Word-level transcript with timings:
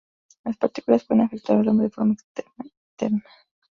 Las 0.43 0.57
partículas 0.57 1.03
pueden 1.03 1.25
afectar 1.25 1.55
al 1.57 1.67
hombre 1.67 1.83
de 1.85 1.91
forma 1.91 2.13
externa 2.15 2.53
e 2.63 2.67
interna. 2.89 3.23